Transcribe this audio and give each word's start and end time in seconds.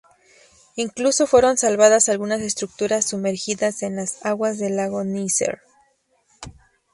Incluso 0.77 1.27
fueron 1.27 1.57
salvadas 1.57 2.09
algunas 2.09 2.41
estructuras 2.41 3.05
sumergidas 3.09 3.83
en 3.83 3.97
las 3.97 4.25
aguas 4.25 4.57
del 4.57 4.77
lago 4.77 5.03
Nasser. 5.03 5.61